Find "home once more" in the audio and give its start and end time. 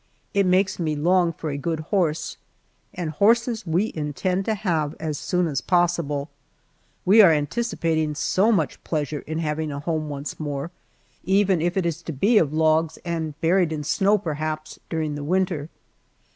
9.79-10.71